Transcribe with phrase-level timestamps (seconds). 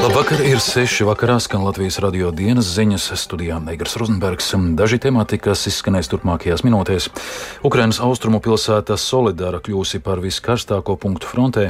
[0.00, 4.46] Labvakar, ir 6 vakarā skan Latvijas radio dienas ziņas studijā Negras Rozenbergs.
[4.78, 7.10] Daži temati, kas izskanēs turpmākajās minūtēs.
[7.68, 11.66] Ukrainas austrumu pilsēta Solidāra kļūsi par viskarstāko punktu frontē.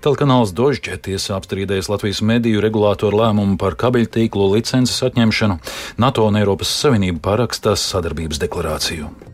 [0.00, 5.60] Telkanāls Dožģē tiesa apstrīdējis Latvijas mediju regulātoru lēmumu par kabeļtīklu licences atņemšanu.
[6.00, 9.33] NATO un Eiropas Savienība paraksta sadarbības deklarāciju.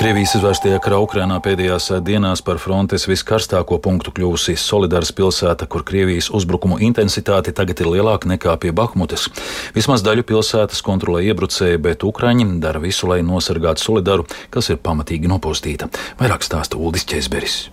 [0.00, 6.30] Krievijas izvērstajā karā Ukrainā pēdējās dienās par frontes viskarstāko punktu kļuvusi Solidāras pilsēta, kur Krievijas
[6.32, 9.26] uzbrukumu intensitāte tagad ir lielāka nekā pie Bahmutas.
[9.76, 15.28] Vismaz daļu pilsētas kontrolē iebrucēji, bet Ukraiņi dara visu, lai nosargātu Solidaru, kas ir pamatīgi
[15.28, 15.92] nopostīta.
[16.16, 17.66] Vairāk stāsta Uldis Česberis.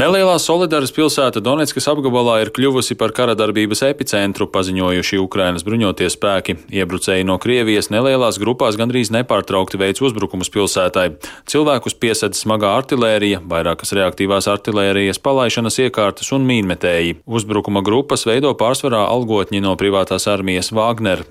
[0.00, 6.54] Nelielā Solidaras pilsēta Donetskas apgabalā ir kļuvusi par kara darbības epicentru, paziņojuši Ukrainas bruņotie spēki.
[6.72, 11.04] Iebrucēji no Krievijas nelielās grupās gandrīz nepārtraukti veic uzbrukumus pilsētai.
[11.52, 17.18] Cilvēkus piesedz smagā artilērija, vairākas reaktīvās artilērijas palaišanas iekārtas un mīnmetēji.
[17.28, 21.26] Uzbrukuma grupas veido pārsvarā algotņi no privātās armijas Wagner.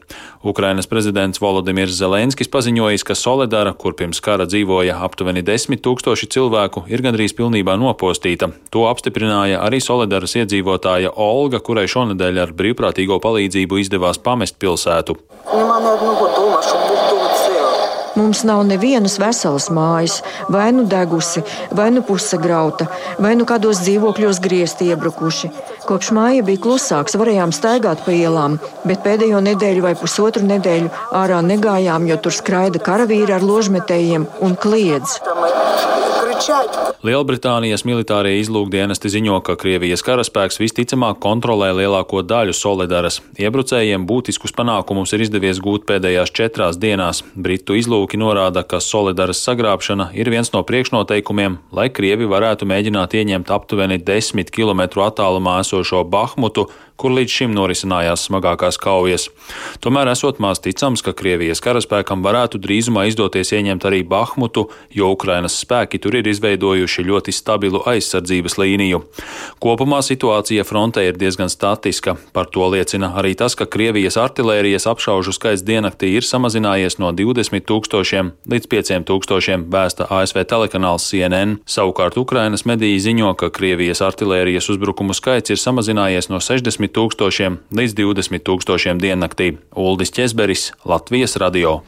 [0.45, 6.85] Ukrainas prezidents Volodimirs Zelenskis paziņojis, ka Solidara, kur pirms kara dzīvoja aptuveni desmit tūkstoši cilvēku,
[6.93, 8.53] ir gandrīz pilnībā nopostīta.
[8.69, 15.17] To apstiprināja arī Solidaras iedzīvotāja Olga, kurai šonadēļ ar brīvprātīgo palīdzību izdevās pamest pilsētu.
[18.19, 20.17] Mums nav nevienas veselas mājas,
[20.51, 22.89] vai nu degusi, vai nu pusagrauta,
[23.23, 25.51] vai nu kādos dzīvokļos griezti iebrukuši.
[25.87, 31.39] Kopš māja bija klusāks, varējām staigāt pa ielām, bet pēdējo nedēļu vai pusotru nedēļu ārā
[31.45, 35.19] negājām, jo tur skraida karavīri ar ložmetējiem un kliedz.
[37.03, 43.19] Lielbritānijas militārie izlūkdienesti ziņo, ka Krievijas karaspēks visticamāk kontrolē lielāko daļu Solidaras.
[43.39, 47.23] Iebrucējiem būtiskus panākumus ir izdevies gūt pēdējās četrās dienās.
[47.35, 53.51] Britu izlūki norāda, ka Solidaras sagrābšana ir viens no priekšnoteikumiem, lai Krievi varētu mēģināt ieņemt
[53.55, 59.29] aptuveni 10 km attālumā esošo Bahmutu, kur līdz šim norisinājās smagākās kaujas.
[59.83, 65.55] Tomēr esot maz ticams, ka Krievijas karaspēkam varētu drīzumā izdoties ieņemt arī Bahmutu, jo Ukrainas
[65.63, 69.01] spēki tur ir izveidojuši ļoti stabilu aizsardzības līniju.
[69.63, 72.17] Kopumā situācija frontē ir diezgan statiska.
[72.35, 77.63] Par to liecina arī tas, ka Krievijas artilērijas apšaužu skaits diennaktī ir samazinājies no 20
[77.69, 81.59] tūkstošiem līdz 5 tūkstošiem, vēsta ASV telekanāls CNN.
[81.69, 87.95] Savukārt Ukrainas mediji ziņo, ka Krievijas artilērijas uzbrukumu skaits ir samazinājies no 60 tūkstošiem līdz
[87.99, 89.53] 20 tūkstošiem diennaktī.
[89.77, 91.79] Uldis Česberis, Latvijas radio.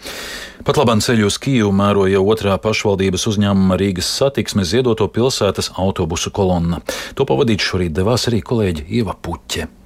[0.62, 6.84] Pat labāk ceļu uz Kijevu mēroja otrā pašvaldības uzņēmuma Rīgas satiksmes ziedoto pilsētas autobusu kolonna.
[7.17, 9.81] To pavadīt šorīt devās arī kolēģi Ieva Puķe.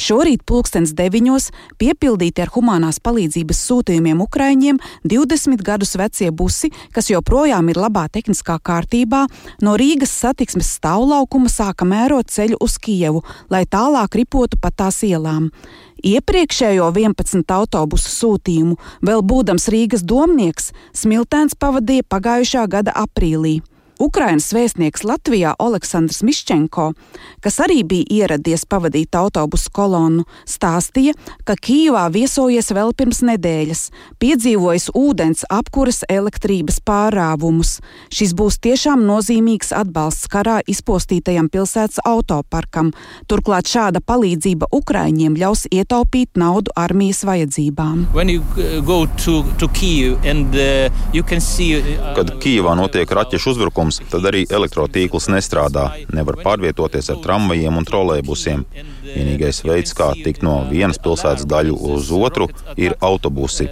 [0.00, 7.68] Šorīt pulkstens deviņos piepildīti ar humanās palīdzības sūtījumiem Ukraiņiem 20 gadus vecie busi, kas joprojām
[7.68, 9.26] ir labā tehniskā kārtībā,
[9.60, 13.20] no Rīgas satiksmes stāvlaukuma sāka mērot ceļu uz Kijevu,
[13.52, 15.50] lai tālāk ripotu pa tās ielām.
[16.02, 23.60] Iepriekšējo 11 autobusu sūtījumu, vēl būdams Rīgas domnieks, Smiltēns pavadīja pagājušā gada aprīlī.
[24.02, 26.88] Ukrainas vēstnieks Latvijā Aleksandrs Miščenko,
[27.44, 31.14] kas arī bija ieradies pavadīt autobusu kolonnu, stāstīja,
[31.46, 33.82] ka Kīvā viesojies vēl pirms nedēļas,
[34.18, 37.76] piedzīvojis ūdens, apkuras, elektrības pārāvumus.
[38.10, 42.90] Šis būs tiešām nozīmīgs atbalsts karā izpostītajam pilsētas autoparkam.
[43.30, 48.08] Turklāt šāda palīdzība Ukraiņiem ļaus ietaupīt naudu armijas vajadzībām.
[49.22, 54.44] To, to Kyiv and, uh, see, uh, Kad Kīvā notiek raķešu uzbrukums, trūkums, tad arī
[54.48, 55.92] elektrotīkls nestrādā.
[56.12, 58.64] Nevar pārvietoties ar tramvajiem un trolēbusiem.
[59.02, 63.68] Vienīgais veids, kā tikt no vienas pilsētas daļu uz otru, ir autobusi.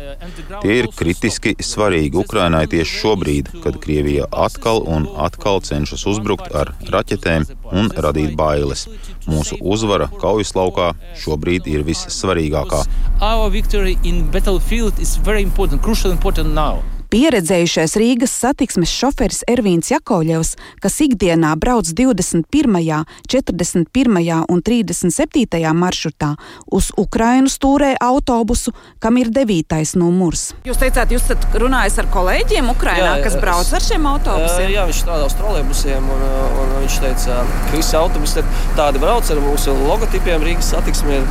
[0.62, 6.75] Tie ir kritiski svarīgi Ukrainai tieši šobrīd, kad Krievija atkal un atkal cenšas uzbrukt ar
[6.91, 8.88] raķetēm un radīt bailes.
[9.26, 12.84] Mūsu uzvara kaujas laukā šobrīd ir vissvarīgākā.
[13.20, 16.82] Our victory in battlefield is very important, crucial important now.
[17.10, 24.29] Pieredzējušais Rīgas satiksmes šoferis Ervīns Jakovļevs, kas ikdienā brauc 21., 41.
[24.46, 25.73] un 37.
[25.75, 26.29] maršrutā,
[26.70, 28.70] uz Ukrainu stūrē autobusu,
[29.02, 29.82] kam ir 9.
[29.99, 30.52] numurs.
[30.62, 34.70] Jūs teicāt, jūs esat runājis ar kolēģiem Ukrainā, jā, kas brauc ar šiem autobusiem?
[34.70, 36.26] Jā, viņš strādā uz trolēbusiem, un,
[36.62, 38.46] un viņš teica, ka visi autobusi
[38.79, 41.25] tādi brauc ar mūsu logotipiem Rīgas satiksmē.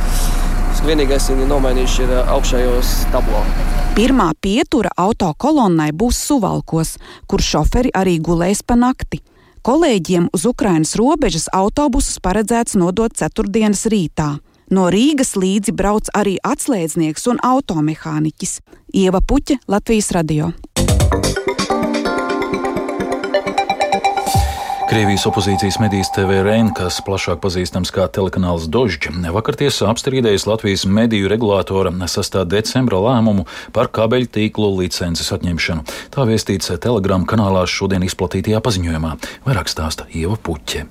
[0.80, 3.40] Vienīgais, kas ir nomainījuši, ir augšējos tablo.
[4.00, 6.94] Pirmā pietura auto kolonnai būs Suvalkos,
[7.28, 9.18] kur šoferi arī gulēs pa nakti.
[9.60, 14.30] Kolēģiem uz Ukrainas robežas autobusus paredzēts nodot ceturtdienas rītā.
[14.72, 18.54] No Rīgas līdzi brauc arī atslēdznieks un automehāniķis
[18.96, 20.48] Ieva Puķa Latvijas radio.
[24.90, 30.82] Krievijas opozīcijas medijas TV Reina, kas plašāk pazīstams kā telekanāls Dožģa, vakar tiesā apstrīdējis Latvijas
[30.82, 32.40] mediju regulātora 6.
[32.50, 35.86] decembra lēmumu par kabeļu tīklu licences atņemšanu.
[36.10, 39.14] Tā vēstīts Telegram kanālā šodien izplatītajā paziņojumā.
[39.46, 40.88] Vairāk stāsta Ieva Puķe.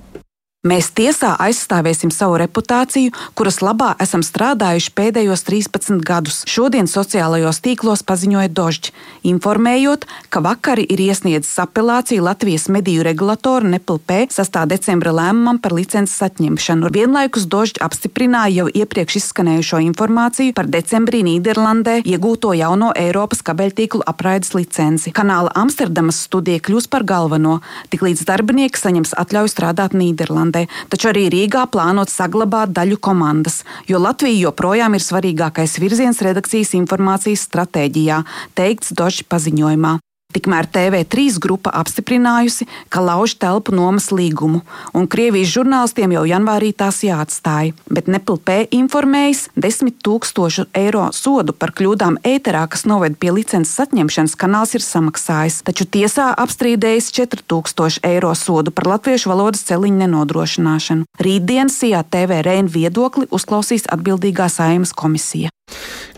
[0.60, 6.42] Mēs tiesā aizstāvēsim savu reputāciju, kuras labā esam strādājuši pēdējos 13 gadus.
[6.44, 8.92] Šodien sociālajos tīklos paziņoja Dožģi,
[9.30, 14.58] informējot, ka vakar ir iesniedzis apelāciju Latvijas mediju regulatoru NEPLP 6.
[14.68, 16.92] decembra lēmumam par licences atņemšanu.
[16.92, 24.52] Vienlaikus Dožģi apstiprināja jau iepriekš izskanējušo informāciju par decembrī Nīderlandē iegūto jauno Eiropas kabeļtīklu apraides
[24.52, 25.16] licenci.
[25.16, 27.62] Kanāla Amsterdamas studija kļūs par galveno,
[27.96, 33.98] tiklīdz darbinieki saņems atļauju strādāt Nīderlandē komandai, taču arī Rīgā plānot saglabāt daļu komandas, jo
[33.98, 38.24] Latvija joprojām ir svarīgākais virziens redakcijas informācijas stratēģijā,
[38.54, 39.98] teikts Dožs paziņojumā.
[40.30, 44.60] Tikmēr TV3 grupa apstiprinājusi, ka lauž telpu nomas līgumu,
[44.94, 47.74] un Krievijas žurnālistiem jau janvārī tās jāatstāja.
[47.90, 54.38] Bet NPLP informējis 10 tūkstošu eiro sodu par kļūdām ēterā, kas noved pie licences atņemšanas,
[54.38, 61.08] kanāls ir samaksājis, taču tiesā apstrīdējis 4000 eiro sodu par latviešu valodas celiņu nenodrošināšanu.
[61.18, 65.50] Rītdien Sijā TV Reina viedokli uzklausīs atbildīgā saimas komisija.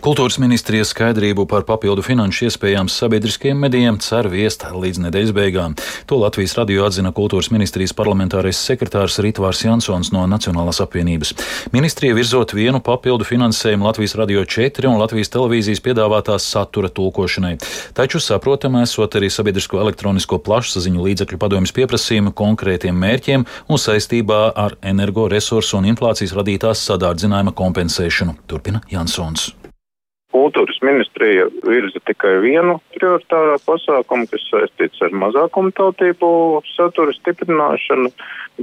[0.03, 5.77] Kultūras ministrijas skaidrību par papildu finanšu iespējām sabiedriskajiem medijiem cer viest līdz nedēļas beigām.
[6.11, 11.31] To Latvijas radio atzina Kultūras ministrijas parlamentārais sekretārs Ritvārs Jansons no Nacionālās apvienības.
[11.71, 17.55] Ministrija virzot vienu papildu finansējumu Latvijas radio 4 un Latvijas televīzijas piedāvātās satura tulkošanai.
[17.95, 24.75] Taču saprotam, esot arī sabiedrisko elektronisko plašsaziņu līdzekļu padomjas pieprasījumu konkrētiem mērķiem un saistībā ar
[24.83, 28.41] energoresursu un inflācijas radītās sadārdzinājuma kompensēšanu.
[28.51, 29.53] Turpina Jansons
[30.33, 36.29] kultūras ministrija virza tikai vienu prioritārā pasākumu, kas saistīts ar mazākumu tautību
[36.73, 38.11] satura stiprināšanu,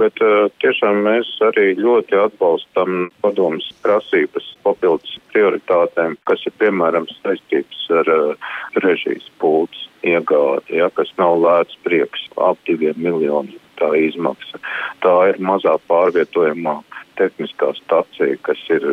[0.01, 7.87] bet uh, tiešām mēs arī ļoti atbalstam padomas prasības papildus prioritātēm, kas ir piemēram saistīts
[8.01, 8.51] ar uh,
[8.83, 14.59] režijas pults iegādi, ja, kas nav lēts prieks ap diviem miljoniem tā izmaksa.
[15.01, 16.81] Tā ir mazā pārvietojamā
[17.21, 18.85] tehniskā stacija, kas ir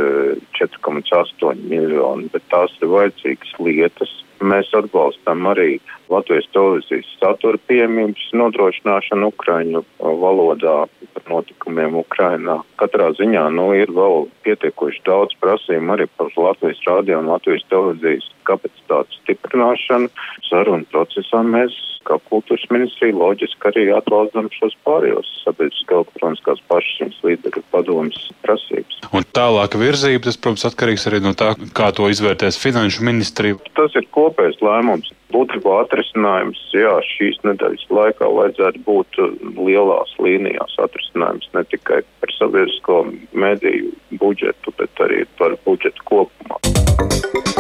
[0.59, 4.18] 4,8 eh, miljoni, bet tās ir vajadzīgas lietas.
[4.41, 10.77] Mēs atbalstam arī Latvijas televīzijas satura pieejamības nodrošināšanu Ukraiņu valodā
[11.15, 12.61] par notikumiem Ukrainā.
[12.81, 18.31] Katrā ziņā nu, ir vēl pietiekoši daudz prasījumu arī par Latvijas rādio un Latvijas televīzijas
[18.49, 20.09] kapacitātes stiprināšanu.
[20.49, 21.77] Sarunu procesā mēs
[22.09, 29.01] kā kultūras ministrija loģiski arī atbalstam šos pārējos sabiedriskā elektroniskās pašas līdzekļu padomas prasības.
[29.13, 33.59] Un tālāk virzība, tas, protams, atkarīgs arī no tā, kā to izvērtēs finanšu ministrija.
[33.79, 35.13] Tas ir kopējs lēmums.
[35.33, 39.21] Būtībā atrisinājums, jā, šīs nedēļas laikā vajadzētu būt
[39.59, 43.03] lielās līnijās atrisinājums ne tikai par sabiedrisko
[43.33, 47.58] mediju budžetu, bet arī par budžetu kopumā.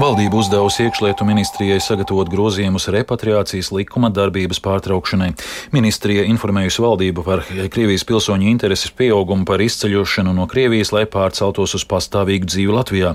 [0.00, 5.34] Valdība uzdevusi iekšlietu ministrijai sagatavot grozījumus repatriācijas likuma darbības pārtraukšanai.
[5.74, 11.84] Ministrija informējusi valdību par Krievijas pilsoņu intereses pieaugumu par izceļošanu no Krievijas, lai pārceltos uz
[11.90, 13.10] pastāvīgu dzīvi Latvijā.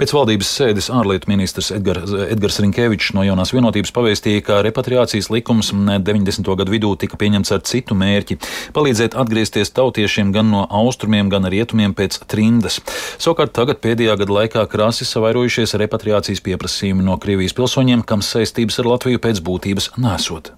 [0.00, 5.74] Pēc valdības sēdes ārlietu ministrs Edgar, Edgars Rinkevičs no jaunās vienotības pavēstīja, ka repatriācijas likums
[5.76, 6.48] 90.
[6.62, 8.38] gadu vidū tika pieņemts ar citu mērķi-
[8.78, 12.80] palīdzēt atgriezties tautiešiem gan no austrumiem, gan rietumiem pēc trindas.
[13.20, 18.78] Savukārt tagad pēdējā gada laikā krāsi savairojušies repatriācijas repatriācijas pieprasījumi no Krievijas pilsoņiem, kam saistības
[18.78, 20.52] ar Latviju pēc būtības nesot.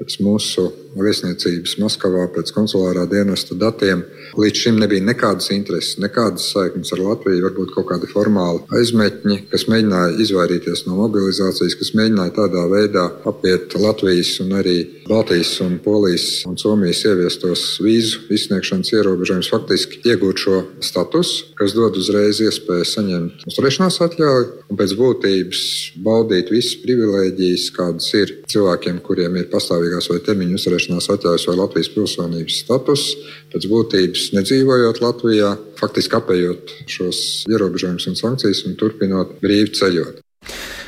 [0.00, 4.04] Pēc mūsu vēstniecības Maskavā, pēc konsulārā dienesta datiem,
[4.38, 9.66] līdz šim nebija nekādas intereses, nekādas saiknes ar Latviju, varbūt kaut kādi formāli aizmetņi, kas
[9.70, 16.44] mēģināja izvairīties no mobilizācijas, kas mēģināja tādā veidā apiet Latvijas un arī Baltijas un Polijas
[16.48, 23.44] un Somijas ieviestos vīzu izsniegšanas ierobežojumus, faktiski iegūt šo statusu, kas dod uzreiz iespēju saņemt
[23.50, 25.64] uzturēšanās atļauju un pēc būtības
[26.04, 31.90] baudīt visas privilēģijas, kādas ir cilvēkiem, kuriem ir pastāvīgās vai termiņa uzturēšanās atļaujas vai Latvijas
[31.94, 33.04] pilsonības status,
[33.52, 40.23] pēc būtības nedzīvojot Latvijā, faktiski apējot šos ierobežojumus un sankcijas un turpinot brīvi ceļot.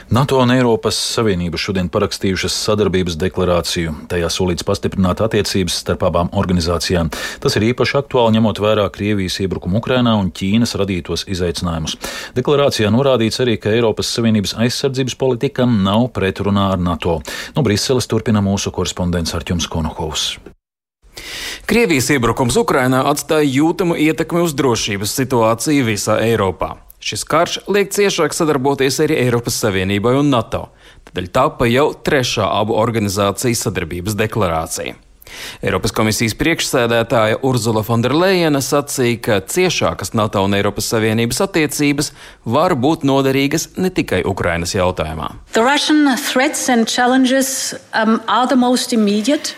[0.06, 3.90] NATO un Eiropas Savienība šodien parakstījušas sadarbības deklarāciju.
[4.06, 7.10] Tajā solīts pastiprināt attiecības starp abām organizācijām.
[7.42, 11.98] Tas ir īpaši aktuāli ņemot vērā Krievijas iebrukumu Ukrainā un Ķīnas radītos izaicinājumus.
[12.38, 17.18] Deklarācijā norādīts arī, ka Eiropas Savienības aizsardzības politika nav pretrunā ar NATO.
[17.58, 20.36] No Briseles turpina mūsu korespondents Arķums Konokovs.
[21.66, 26.76] Krievijas iebrukums Ukrainā atstāja jūtamu ietekmi uz drošības situāciju visā Eiropā.
[27.06, 30.64] Šis karš liek ciešāk sadarboties arī Eiropas Savienībai un NATO.
[31.06, 34.96] Tādēļ tapa jau trešā abu organizāciju sadarbības deklarācija.
[35.62, 42.12] Eiropas komisijas priekšsēdētāja Urzula Fonderleina sacīja, ka ciešākas NATO un Eiropas Savienības attiecības
[42.45, 45.33] var būt noderīgas ne tikai Ukrainas jautājumā.
[47.97, 48.21] Um,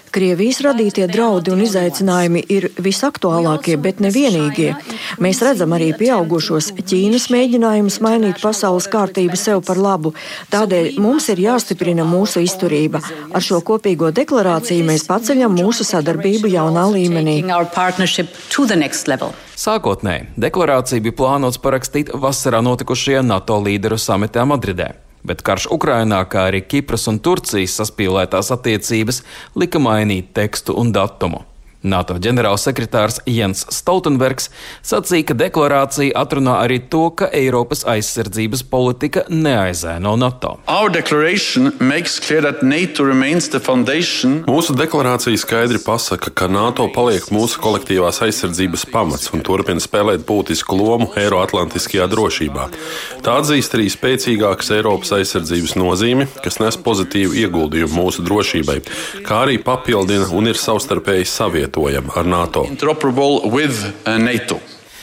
[0.08, 4.70] Krievijas radītie draudi un izaicinājumi ir visaktuālākie, bet ne vienīgie.
[5.20, 10.14] Mēs redzam arī pieaugušos Ķīnas mēģinājumus mainīt pasaules kārtību sev par labu.
[10.52, 13.02] Tādēļ mums ir jāstiprina mūsu izturība.
[13.34, 17.38] Ar šo kopīgo deklarāciju mēs paceļam mūsu sadarbību jaunā līmenī.
[19.58, 24.92] Sākotnēji deklarācija bija plānots parakstīt vasarā notikušajā NATO līderu samitā Madridē.
[25.26, 29.22] Bet karš Ukrainā, kā arī Kipras un Turcijas saspīlētās attiecības,
[29.58, 31.42] lika mainīt tekstu un datumu.
[31.82, 34.48] NATO ģenerālsekretārs Jens Stoltenbergs
[34.82, 40.56] sacīja, ka deklarācija atrunā arī to, ka Eiropas aizsardzības politika neaizēno NATO.
[44.48, 50.74] Mūsu deklarācija skaidri pasaka, ka NATO paliek mūsu kolektīvās aizsardzības pamats un turpina spēlēt būtisku
[50.80, 52.66] lomu Eiroatlantiskajā drošībā.
[53.22, 58.80] Tā atzīst arī spēcīgākas Eiropas aizsardzības nozīmi, kas nes pozitīvu ieguldījumu mūsu drošībai,
[59.22, 62.66] kā arī papildina un ir savstarpēji savietojami savietojama ar NATO.
[64.06, 64.60] Uh,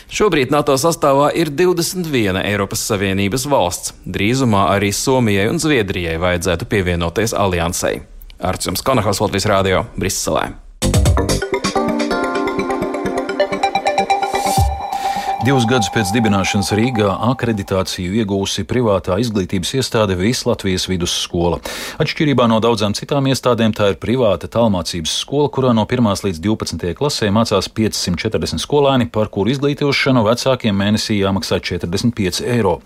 [0.10, 3.94] Šobrīd NATO sastāvā ir 21 Eiropas Savienības valsts.
[4.06, 8.02] Drīzumā arī Somijai un Zviedrijai vajadzētu pievienoties aliansei.
[8.40, 10.65] Ar jums Konahas Latvijas Rādio Briselē.
[15.46, 21.60] Divus gadus pēc dibināšanas Rīgā akreditāciju iegūsi privātā izglītības iestāde Vislatvijas vidusskola.
[22.02, 26.96] Atšķirībā no daudzām citām iestādēm, tā ir privāta tālmācības skola, kurā no 1 līdz 12
[26.98, 32.80] klasē mācās 540 skolēni, par kuru izglītošanu vecākiem mēnesī jāmaksā 45 eiro.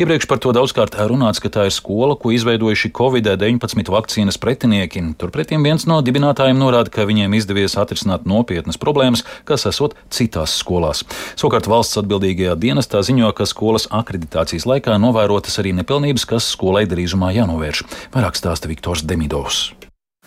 [0.00, 5.04] Iepriekš par to daudzkārt runāts, ka tā ir skola, ko izveidojuši Covid-19 vakcīnas pretinieki.
[5.20, 11.04] Turpretī viens no dibinātājiem norāda, ka viņiem izdevies atrisināt nopietnas problēmas, kas esot citās skolās.
[11.36, 17.34] Savukārt valsts atbildīgajā dienestā ziņo, ka skolas akreditācijas laikā novērotas arī nepilnības, kas skolai drīzumā
[17.36, 17.84] jānovērš.
[18.14, 19.66] Vairāk stāsta Viktors Demidovs.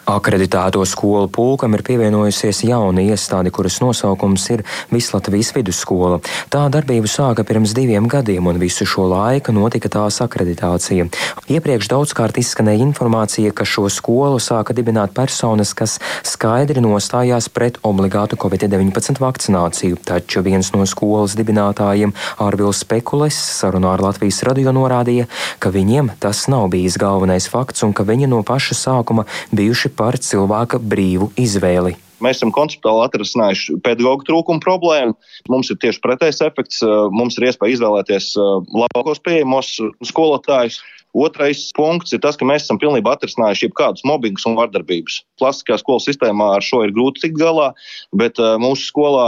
[0.10, 6.18] Akreditēto skolu pulkam ir pievienojusies jauna iestāde, kuras nosaukums ir Vislatvijas vidusskola.
[6.50, 11.06] Tā darbību sāka pirms diviem gadiem, un visu šo laiku notika tās akreditācija.
[11.54, 18.40] Iepriekš daudzkārt izskanēja informācija, ka šo skolu sāka dibināt personas, kas skaidri nostājās pret obligātu
[18.42, 25.30] Covid-19 vakcināciju, taču viens no skolas dibinātājiem, Ārvils Spekulis, sarunā ar Latvijas radio norādīja,
[25.62, 30.16] ka viņiem tas nav bijis galvenais fakts un ka viņi no paša sākuma bijuši par
[30.24, 31.98] cilvēka brīvu izvēli.
[32.24, 35.16] Mēs esam konceptuāli atrisinājuši pedagoģu trūkumu problēmu.
[35.52, 36.82] Mums ir tieši pretējs efekts.
[37.16, 38.34] Mums ir iespēja izvēlēties
[38.76, 39.78] labākos pieejamos
[40.10, 40.82] skolotājus.
[41.16, 45.16] Otrais punkts ir tas, ka mēs esam pilnībā atrisinājuši jebkādus mobbingus un vardarbības.
[45.42, 47.72] Klasiskajā skolas sistēmā ar šo ir grūti tikt galā,
[48.20, 49.26] bet mūsu skolā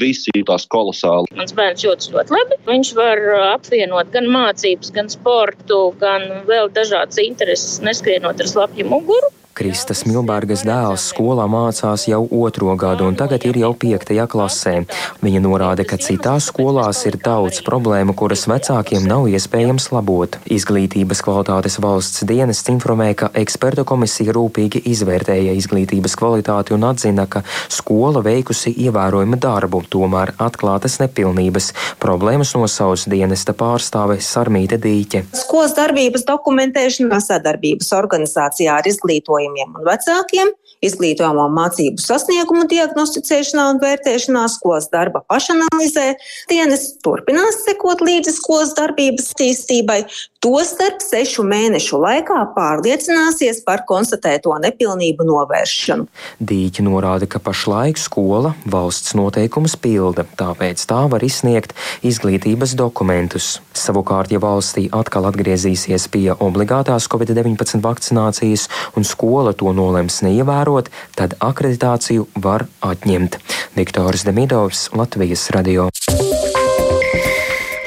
[0.00, 1.28] visi jūtas kolosāli.
[1.36, 2.60] Mans bērns jūtas ļoti labi.
[2.70, 9.34] Viņš var apvienot gan mācības, gan sportu, gan vēl dažādas intereses, neskrienot ar slapju muguru.
[9.60, 14.72] Kristas Milbergas dēls skolā mācās jau otro gadu un tagad ir jau piektajā klasē.
[15.20, 20.38] Viņa norāda, ka citās skolās ir daudz problēmu, kuras vecākiem nav iespējams labot.
[20.48, 27.44] Izglītības kvalitātes valsts dienests informē, ka ekspertu komisija rūpīgi izvērtēja izglītības kvalitāti un atzina, ka
[27.68, 31.74] skola veikusi ievērojumu darbu, tomēr atklātas nepilnības.
[32.00, 35.26] Problēmas nosauc dienesta pārstāve Sarmīte Dīķe.
[35.44, 40.50] Skolas darbības dokumentēšana sadarbības organizācijā ar izglītojumu skolotājiem un vecākiem,
[40.86, 46.16] izglītojamo mācību sasniegumu diagnosticēšanā un vērtēšanā, skolas darba pašanalizē.
[46.48, 50.04] Dienas turpinās sekot līdzi skolas darbības attīstībai,
[50.40, 56.06] tostarp sešu mēnešu laikā pārliecināsies par konstatēto nepilnību novēršanu.
[56.40, 63.58] Dīķi norāda, ka pašlaik skola valsts noteikumus pilda, tāpēc tā var izsniegt izglītības dokumentus.
[63.76, 70.88] Savukārt, ja valstī atkal atgriezīsies pie obligātās COVID-19 vakcinācijas un skola to nolems neievērot,
[71.20, 73.36] tad akreditāciju var atņemt.
[73.76, 75.90] Viktors Demidovs, Latvijas radio.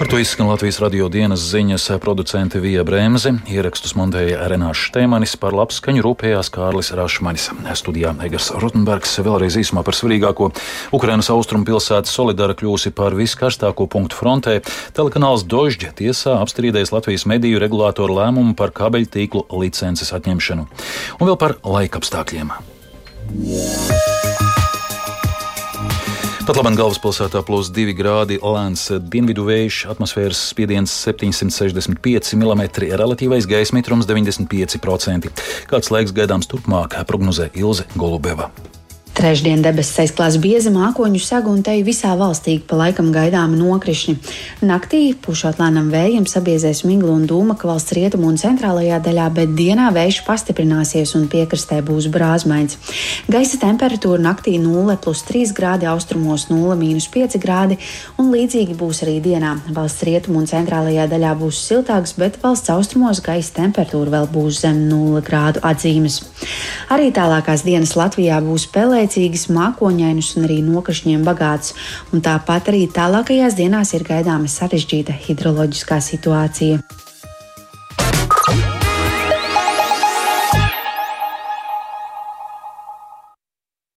[0.03, 5.55] Par to izskan Latvijas radio dienas ziņas producente Vija Brēmze, ierakstus montēja Renāša Štēmanis, par
[5.55, 7.45] labskaņu rūpējās Kārlis Rašmanis.
[7.79, 10.49] Studijā Egers Rutenbergs vēlreiz īsumā par svarīgāko.
[10.91, 14.57] Ukrainas austrumu pilsēta Solidara kļūsi par viskarstāko punktu frontē.
[14.91, 20.67] Telekanāls Dožģa tiesā apstrīdējis Latvijas mediju regulātoru lēmumu par kabeļtīklu licences atņemšanu.
[21.21, 22.51] Un vēl par laikapstākļiem.
[23.39, 24.12] Yeah.
[26.43, 32.65] Pat labāk galvaspilsētā plus 2 grādi lēns dienvidu vējš, atmosfēras spiediens 765 mm,
[32.99, 35.31] relatīvais gaisa mitrums 95%.
[35.71, 38.51] Kāds laiks gaidāms turpmāk, prognozē Ilze Golubeva.
[39.13, 44.15] Trešdien debesis aizklās bieza mākoņu saga un te visā valstī pa laikam gaidāmi nokrišņi.
[44.65, 49.53] Naktī pušot lēnam vējam sabiezēs migla un dūma, ka valsts rietumu un centrālajā daļā, bet
[49.53, 52.79] dienā vējš pastiprināsies un piekrastē būs brāzmains.
[53.29, 57.77] Gaisa temperatūra naktī 0 plus 3 grādi, austrumos 0 mīnus 5 grādi
[58.17, 59.53] un līdzīgi būs arī dienā.
[59.77, 64.87] Valsts rietumu un centrālajā daļā būs siltāks, bet valsts austrumos gaisa temperatūra vēl būs zem
[64.89, 66.23] 0 grādu atzīmes.
[66.89, 71.73] Arī tālākās dienas Latvijā būs pelē saulēcīgas, mākoņainas un arī nokrišņiem bagāts,
[72.13, 76.79] un tāpat arī tālākajās dienās ir gaidāma sarežģīta hidroloģiskā situācija.